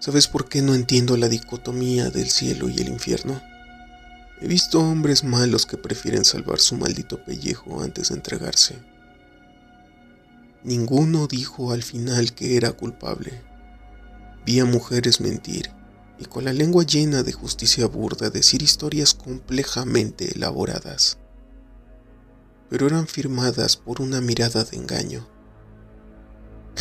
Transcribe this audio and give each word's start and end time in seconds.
¿Sabes 0.00 0.28
por 0.28 0.48
qué 0.48 0.62
no 0.62 0.74
entiendo 0.74 1.18
la 1.18 1.28
dicotomía 1.28 2.08
del 2.08 2.30
cielo 2.30 2.70
y 2.70 2.78
el 2.78 2.88
infierno? 2.88 3.42
He 4.40 4.48
visto 4.48 4.80
hombres 4.80 5.24
malos 5.24 5.66
que 5.66 5.76
prefieren 5.76 6.24
salvar 6.24 6.58
su 6.58 6.74
maldito 6.78 7.22
pellejo 7.22 7.82
antes 7.82 8.08
de 8.08 8.14
entregarse. 8.14 8.78
Ninguno 10.64 11.26
dijo 11.26 11.72
al 11.72 11.82
final 11.82 12.32
que 12.32 12.56
era 12.56 12.72
culpable. 12.72 13.42
Vi 14.46 14.58
a 14.60 14.64
mujeres 14.64 15.20
mentir 15.20 15.70
y 16.18 16.24
con 16.24 16.46
la 16.46 16.54
lengua 16.54 16.84
llena 16.84 17.22
de 17.22 17.32
justicia 17.32 17.84
burda 17.86 18.30
decir 18.30 18.62
historias 18.62 19.12
complejamente 19.12 20.32
elaboradas, 20.34 21.18
pero 22.70 22.86
eran 22.86 23.06
firmadas 23.06 23.76
por 23.76 24.00
una 24.00 24.22
mirada 24.22 24.64
de 24.64 24.78
engaño. 24.78 25.28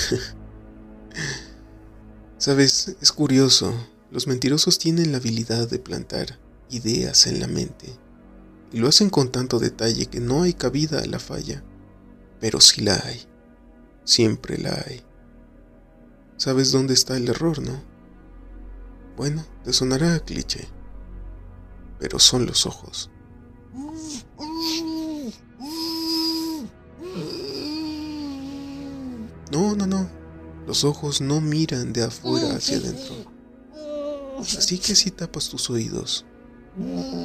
Sabes, 2.40 2.96
es 3.02 3.12
curioso, 3.12 3.74
los 4.12 4.26
mentirosos 4.26 4.80
tienen 4.80 5.12
la 5.12 5.18
habilidad 5.18 5.70
de 5.70 5.78
plantar 5.78 6.40
ideas 6.70 7.28
en 7.28 7.42
la 7.42 7.48
mente 7.48 7.94
y 8.72 8.78
lo 8.78 8.88
hacen 8.88 9.10
con 9.10 9.30
tanto 9.30 9.60
detalle 9.60 10.06
que 10.06 10.22
no 10.22 10.44
hay 10.44 10.54
cabida 10.54 11.02
a 11.02 11.06
la 11.06 11.20
falla, 11.20 11.62
pero 12.40 12.62
sí 12.62 12.80
la 12.80 12.96
hay, 12.96 13.28
siempre 14.06 14.58
la 14.58 14.72
hay. 14.88 15.02
¿Sabes 16.38 16.72
dónde 16.72 16.94
está 16.94 17.18
el 17.18 17.28
error, 17.28 17.62
no? 17.62 17.84
Bueno, 19.18 19.46
te 19.66 19.74
sonará 19.74 20.18
cliché, 20.22 20.66
pero 22.00 22.20
son 22.20 22.46
los 22.46 22.66
ojos. 22.66 23.12
No, 29.52 29.76
no, 29.76 29.86
no, 29.86 30.19
los 30.70 30.84
ojos 30.84 31.20
no 31.20 31.42
miran 31.42 31.94
de 31.94 32.04
afuera 32.04 32.56
hacia 32.56 32.78
adentro. 32.78 33.16
Así 34.38 34.78
que 34.78 34.94
si 34.94 35.10
tapas 35.10 35.50
tus 35.50 35.68
oídos, 35.72 36.28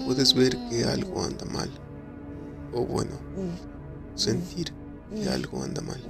puedes 0.07 0.33
ver 0.33 0.57
que 0.71 0.85
algo 0.85 1.23
anda 1.23 1.45
mal. 1.45 1.71
O 2.73 2.87
bueno, 2.87 3.13
sentir 4.15 4.73
que 5.15 5.29
algo 5.29 5.63
anda 5.63 5.83
mal. 5.83 6.03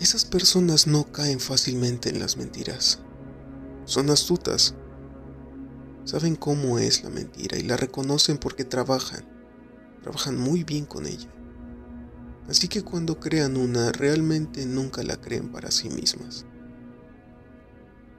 Esas 0.00 0.24
personas 0.24 0.86
no 0.86 1.12
caen 1.12 1.40
fácilmente 1.40 2.08
en 2.08 2.18
las 2.18 2.38
mentiras. 2.38 3.00
Son 3.84 4.08
astutas. 4.08 4.74
Saben 6.06 6.36
cómo 6.36 6.78
es 6.78 7.04
la 7.04 7.10
mentira 7.10 7.58
y 7.58 7.64
la 7.64 7.76
reconocen 7.76 8.38
porque 8.38 8.64
trabajan. 8.64 9.26
Trabajan 10.00 10.38
muy 10.38 10.64
bien 10.64 10.86
con 10.86 11.04
ella. 11.04 11.28
Así 12.48 12.68
que 12.68 12.82
cuando 12.82 13.20
crean 13.20 13.56
una, 13.56 13.92
realmente 13.92 14.66
nunca 14.66 15.02
la 15.02 15.20
creen 15.20 15.50
para 15.50 15.70
sí 15.70 15.88
mismas. 15.88 16.44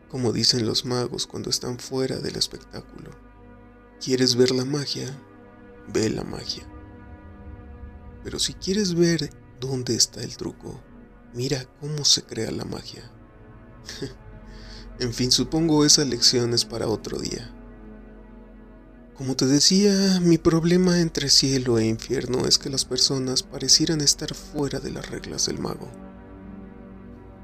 Como 0.09 0.31
dicen 0.31 0.65
los 0.65 0.85
magos 0.85 1.27
cuando 1.27 1.49
están 1.49 1.79
fuera 1.79 2.17
del 2.17 2.35
espectáculo, 2.35 3.11
¿quieres 3.99 4.35
ver 4.35 4.51
la 4.51 4.65
magia? 4.65 5.07
Ve 5.91 6.09
la 6.09 6.23
magia. 6.23 6.63
Pero 8.23 8.39
si 8.39 8.53
quieres 8.53 8.93
ver 8.93 9.29
dónde 9.59 9.95
está 9.95 10.21
el 10.21 10.37
truco, 10.37 10.79
mira 11.33 11.65
cómo 11.79 12.05
se 12.05 12.23
crea 12.23 12.51
la 12.51 12.63
magia. 12.63 13.11
en 14.99 15.13
fin, 15.13 15.31
supongo 15.31 15.83
esa 15.83 16.05
lección 16.05 16.53
es 16.53 16.63
para 16.63 16.87
otro 16.87 17.19
día. 17.19 17.51
Como 19.17 19.35
te 19.35 19.45
decía, 19.45 20.19
mi 20.21 20.39
problema 20.39 20.99
entre 20.99 21.29
cielo 21.29 21.77
e 21.77 21.85
infierno 21.85 22.47
es 22.47 22.57
que 22.57 22.71
las 22.71 22.83
personas 22.83 23.43
parecieran 23.43 24.01
estar 24.01 24.33
fuera 24.33 24.79
de 24.79 24.89
las 24.89 25.07
reglas 25.07 25.45
del 25.45 25.59
mago. 25.59 25.87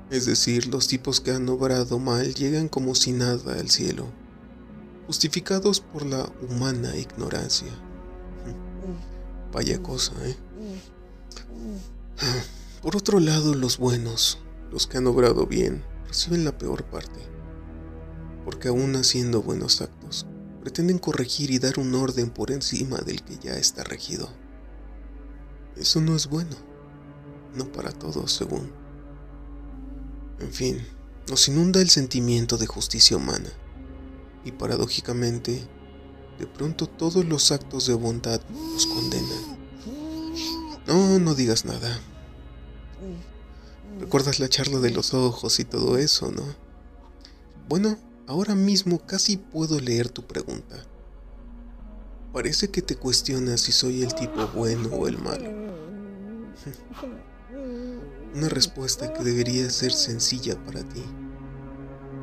Es 0.09 0.25
decir, 0.25 0.67
los 0.67 0.87
tipos 0.87 1.21
que 1.21 1.29
han 1.29 1.47
obrado 1.47 1.99
mal 1.99 2.33
llegan 2.33 2.69
como 2.69 2.95
si 2.95 3.11
nada 3.11 3.53
al 3.53 3.69
cielo, 3.69 4.07
justificados 5.05 5.79
por 5.79 6.07
la 6.07 6.31
humana 6.49 6.95
ignorancia. 6.97 7.71
Vaya 9.53 9.81
cosa, 9.83 10.13
¿eh? 10.25 10.35
Por 12.81 12.95
otro 12.95 13.19
lado, 13.19 13.53
los 13.53 13.77
buenos, 13.77 14.39
los 14.71 14.87
que 14.87 14.97
han 14.97 15.05
obrado 15.05 15.45
bien, 15.45 15.83
reciben 16.07 16.45
la 16.45 16.57
peor 16.57 16.83
parte, 16.85 17.19
porque 18.43 18.69
aún 18.69 18.95
haciendo 18.95 19.43
buenos 19.43 19.81
actos, 19.81 20.25
pretenden 20.61 20.99
corregir 20.99 21.51
y 21.51 21.59
dar 21.59 21.79
un 21.79 21.93
orden 21.95 22.29
por 22.29 22.51
encima 22.51 22.97
del 22.99 23.23
que 23.23 23.37
ya 23.37 23.53
está 23.53 23.83
regido. 23.83 24.29
Eso 25.75 26.01
no 26.01 26.15
es 26.15 26.27
bueno, 26.27 26.55
no 27.55 27.71
para 27.71 27.91
todos, 27.91 28.33
según. 28.33 28.71
En 30.39 30.51
fin, 30.51 30.85
nos 31.29 31.47
inunda 31.47 31.81
el 31.81 31.89
sentimiento 31.89 32.57
de 32.57 32.67
justicia 32.67 33.17
humana, 33.17 33.49
y 34.43 34.51
paradójicamente, 34.51 35.67
de 36.37 36.47
pronto 36.47 36.87
todos 36.87 37.25
los 37.25 37.51
actos 37.51 37.85
de 37.87 37.93
bondad 37.93 38.41
nos 38.49 38.85
condenan. 38.87 39.59
No, 40.87 41.19
no 41.19 41.35
digas 41.35 41.65
nada. 41.65 41.99
¿Recuerdas 43.99 44.39
la 44.39 44.49
charla 44.49 44.79
de 44.79 44.91
los 44.91 45.13
ojos 45.13 45.59
y 45.59 45.65
todo 45.65 45.97
eso, 45.97 46.31
no? 46.31 46.43
Bueno, 47.67 47.97
Ahora 48.29 48.53
mismo 48.53 48.99
casi 48.99 49.37
puedo 49.37 49.79
leer 49.79 50.07
tu 50.07 50.27
pregunta. 50.27 50.75
Parece 52.31 52.69
que 52.69 52.83
te 52.83 52.95
cuestionas 52.95 53.61
si 53.61 53.71
soy 53.71 54.03
el 54.03 54.13
tipo 54.13 54.45
bueno 54.53 54.87
o 54.89 55.07
el 55.07 55.17
malo. 55.17 55.49
Una 58.35 58.49
respuesta 58.49 59.11
que 59.13 59.23
debería 59.23 59.67
ser 59.71 59.91
sencilla 59.91 60.63
para 60.63 60.83
ti, 60.83 61.01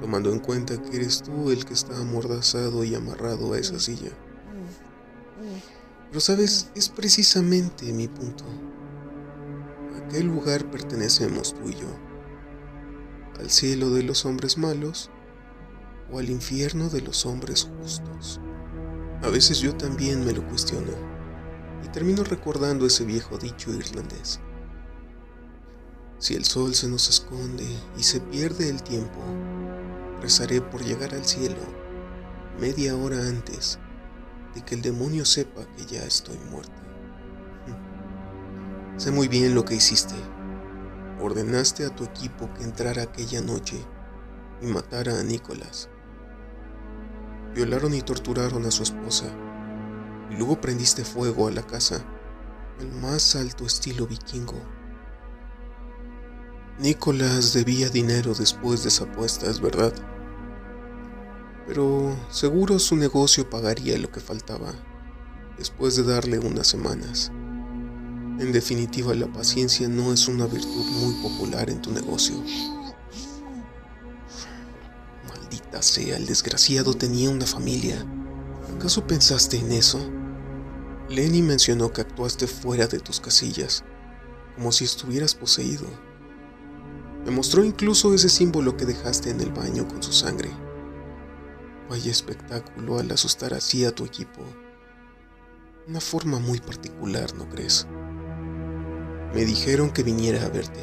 tomando 0.00 0.30
en 0.30 0.38
cuenta 0.38 0.80
que 0.80 0.96
eres 0.96 1.24
tú 1.24 1.50
el 1.50 1.64
que 1.64 1.74
está 1.74 1.98
amordazado 1.98 2.84
y 2.84 2.94
amarrado 2.94 3.54
a 3.54 3.58
esa 3.58 3.80
silla. 3.80 4.12
Pero 6.10 6.20
sabes, 6.20 6.70
es 6.76 6.88
precisamente 6.88 7.92
mi 7.92 8.06
punto. 8.06 8.44
¿A 9.96 10.06
qué 10.06 10.22
lugar 10.22 10.70
pertenecemos 10.70 11.52
tú 11.52 11.68
y 11.68 11.72
yo? 11.72 11.88
¿Al 13.40 13.50
cielo 13.50 13.90
de 13.90 14.04
los 14.04 14.24
hombres 14.24 14.56
malos 14.56 15.10
o 16.10 16.18
al 16.18 16.30
infierno 16.30 16.88
de 16.88 17.00
los 17.00 17.26
hombres 17.26 17.68
justos. 17.78 18.40
A 19.22 19.28
veces 19.28 19.58
yo 19.58 19.74
también 19.74 20.24
me 20.24 20.32
lo 20.32 20.46
cuestiono 20.46 20.92
y 21.84 21.88
termino 21.88 22.22
recordando 22.24 22.86
ese 22.86 23.04
viejo 23.04 23.38
dicho 23.38 23.72
irlandés. 23.72 24.40
Si 26.18 26.34
el 26.34 26.44
sol 26.44 26.74
se 26.74 26.88
nos 26.88 27.08
esconde 27.08 27.66
y 27.98 28.02
se 28.02 28.20
pierde 28.20 28.68
el 28.68 28.82
tiempo, 28.82 29.20
rezaré 30.20 30.60
por 30.60 30.82
llegar 30.82 31.14
al 31.14 31.24
cielo 31.24 31.56
media 32.60 32.96
hora 32.96 33.18
antes 33.28 33.78
de 34.54 34.62
que 34.64 34.74
el 34.74 34.82
demonio 34.82 35.24
sepa 35.26 35.66
que 35.76 35.84
ya 35.84 36.02
estoy 36.04 36.38
muerta. 36.50 36.82
Sé 38.96 39.10
muy 39.10 39.28
bien 39.28 39.54
lo 39.54 39.64
que 39.64 39.74
hiciste. 39.74 40.14
Ordenaste 41.20 41.84
a 41.84 41.94
tu 41.94 42.04
equipo 42.04 42.52
que 42.54 42.64
entrara 42.64 43.02
aquella 43.02 43.42
noche 43.42 43.76
y 44.62 44.66
matara 44.66 45.18
a 45.20 45.22
Nicolás 45.22 45.90
violaron 47.56 47.94
y 47.94 48.02
torturaron 48.02 48.66
a 48.66 48.70
su 48.70 48.82
esposa, 48.82 49.24
y 50.30 50.36
luego 50.36 50.60
prendiste 50.60 51.04
fuego 51.04 51.48
a 51.48 51.50
la 51.50 51.62
casa, 51.62 52.04
el 52.78 52.92
más 52.92 53.34
alto 53.34 53.64
estilo 53.64 54.06
vikingo. 54.06 54.60
Nicolás 56.78 57.54
debía 57.54 57.88
dinero 57.88 58.34
después 58.34 58.82
de 58.82 58.90
esa 58.90 59.04
apuesta, 59.04 59.50
es 59.50 59.60
verdad. 59.60 59.94
Pero 61.66 62.14
seguro 62.28 62.78
su 62.78 62.94
negocio 62.96 63.48
pagaría 63.48 63.96
lo 63.98 64.12
que 64.12 64.20
faltaba, 64.20 64.74
después 65.56 65.96
de 65.96 66.02
darle 66.02 66.38
unas 66.38 66.66
semanas. 66.66 67.32
En 68.38 68.52
definitiva, 68.52 69.14
la 69.14 69.32
paciencia 69.32 69.88
no 69.88 70.12
es 70.12 70.28
una 70.28 70.44
virtud 70.44 70.84
muy 71.00 71.14
popular 71.22 71.70
en 71.70 71.80
tu 71.80 71.90
negocio 71.90 72.34
sea, 75.82 76.16
el 76.16 76.26
desgraciado 76.26 76.94
tenía 76.94 77.30
una 77.30 77.46
familia. 77.46 78.04
¿Acaso 78.76 79.06
pensaste 79.06 79.58
en 79.58 79.72
eso? 79.72 80.00
Lenny 81.08 81.42
mencionó 81.42 81.92
que 81.92 82.00
actuaste 82.00 82.46
fuera 82.46 82.86
de 82.86 82.98
tus 82.98 83.20
casillas, 83.20 83.84
como 84.54 84.72
si 84.72 84.84
estuvieras 84.84 85.34
poseído. 85.34 85.86
Me 87.24 87.30
mostró 87.30 87.64
incluso 87.64 88.14
ese 88.14 88.28
símbolo 88.28 88.76
que 88.76 88.86
dejaste 88.86 89.30
en 89.30 89.40
el 89.40 89.52
baño 89.52 89.86
con 89.86 90.02
su 90.02 90.12
sangre. 90.12 90.50
Vaya 91.88 92.10
espectáculo 92.10 92.98
al 92.98 93.10
asustar 93.10 93.54
así 93.54 93.84
a 93.84 93.92
tu 93.92 94.04
equipo. 94.04 94.42
Una 95.88 96.00
forma 96.00 96.40
muy 96.40 96.58
particular, 96.58 97.32
¿no 97.34 97.48
crees? 97.48 97.86
Me 99.34 99.44
dijeron 99.44 99.90
que 99.90 100.02
viniera 100.02 100.44
a 100.44 100.48
verte. 100.48 100.80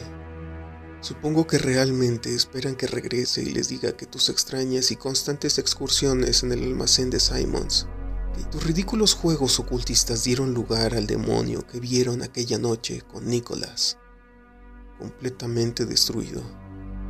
Supongo 1.03 1.45
que 1.45 1.57
realmente 1.57 2.33
esperan 2.33 2.77
que 2.77 2.87
regrese 2.87 3.41
y 3.43 3.51
les 3.51 3.67
diga 3.67 3.91
que 3.91 4.05
tus 4.05 4.29
extrañas 4.29 4.89
y 4.89 4.95
constantes 4.95 5.57
excursiones 5.57 6.43
en 6.43 6.53
el 6.53 6.63
almacén 6.63 7.09
de 7.09 7.19
Simons, 7.19 7.87
y 8.39 8.43
tus 8.45 8.63
ridículos 8.63 9.13
juegos 9.13 9.59
ocultistas 9.59 10.23
dieron 10.23 10.53
lugar 10.53 10.95
al 10.95 11.05
demonio 11.05 11.67
que 11.67 11.81
vieron 11.81 12.21
aquella 12.21 12.57
noche 12.57 13.01
con 13.01 13.27
Nicholas, 13.27 13.97
completamente 14.97 15.85
destruido, 15.85 16.41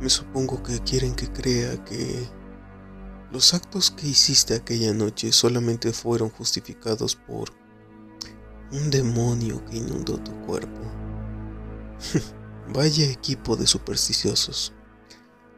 Me 0.00 0.10
supongo 0.10 0.60
que 0.60 0.80
quieren 0.80 1.14
que 1.14 1.30
crea 1.30 1.84
que 1.84 2.28
los 3.30 3.54
actos 3.54 3.92
que 3.92 4.08
hiciste 4.08 4.54
aquella 4.54 4.92
noche 4.92 5.30
solamente 5.30 5.92
fueron 5.92 6.30
justificados 6.30 7.14
por 7.14 7.52
un 8.72 8.90
demonio 8.90 9.64
que 9.66 9.76
inundó 9.76 10.18
tu 10.18 10.32
cuerpo. 10.46 10.80
Vaya 12.72 13.10
equipo 13.10 13.56
de 13.56 13.66
supersticiosos. 13.66 14.72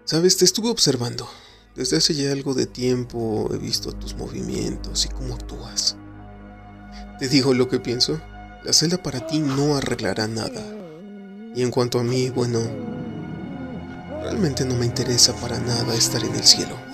Sabes, 0.05 0.37
te 0.37 0.45
estuve 0.45 0.71
observando. 0.71 1.29
Desde 1.75 1.99
hace 1.99 2.15
ya 2.15 2.33
algo 2.33 2.55
de 2.55 2.67
tiempo 2.67 3.51
he 3.53 3.59
visto 3.59 3.93
tus 3.93 4.15
movimientos 4.15 5.05
y 5.05 5.09
cómo 5.09 5.35
actúas. 5.35 5.97
Te 7.19 7.29
digo 7.29 7.55
lo 7.55 7.69
que 7.69 7.81
pienso. 7.81 8.21
La 8.65 8.73
celda 8.73 9.03
para 9.03 9.27
ti 9.27 9.39
no 9.39 9.77
arreglará 9.77 10.27
nada. 10.27 10.63
Y 11.55 11.63
en 11.63 11.71
cuanto 11.71 11.99
a 11.99 12.03
mí, 12.03 12.31
bueno, 12.31 12.61
realmente 14.23 14.65
no 14.65 14.75
me 14.75 14.87
interesa 14.87 15.35
para 15.37 15.59
nada 15.59 15.95
estar 15.95 16.23
en 16.25 16.35
el 16.35 16.45
cielo. 16.45 16.86